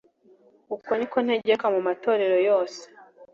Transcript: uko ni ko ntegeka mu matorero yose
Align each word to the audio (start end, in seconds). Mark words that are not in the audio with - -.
uko 0.75 0.91
ni 0.97 1.05
ko 1.11 1.17
ntegeka 1.25 1.65
mu 1.73 1.79
matorero 1.87 2.37
yose 2.49 2.81